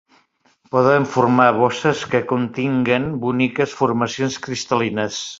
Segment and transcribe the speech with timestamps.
[0.75, 5.21] Poden formar bosses que continguen boniques formacions cristal·lines.